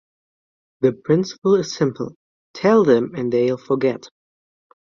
The 0.79 0.93
principle 0.93 1.53
is 1.57 1.75
simple: 1.75 2.15
Tell 2.55 2.83
them 2.83 3.11
and 3.13 3.31
they'll 3.31 3.55
forget. 3.55 4.09